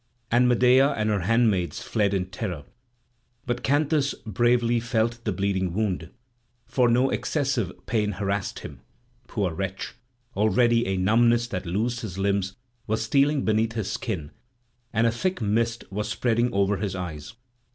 [0.31, 2.63] And Medea and her handmaids fled in terror;
[3.45, 6.09] but Canthus bravely felt the bleeding wound;
[6.65, 8.81] for no excessive pain harassed him.
[9.27, 9.93] Poor wretch!
[10.35, 12.55] Already a numbness that loosed his limbs
[12.87, 14.31] was stealing beneath his skin,
[14.91, 17.35] and a thick mist was spreading over his eyes.